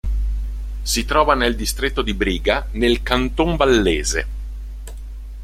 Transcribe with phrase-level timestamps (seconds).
[0.81, 4.27] Si trova nel Distretto di Briga nel Canton Vallese.